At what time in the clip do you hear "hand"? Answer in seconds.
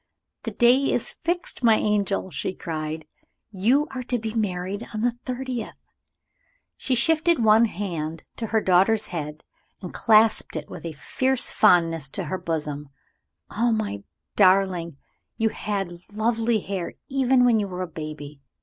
7.65-8.23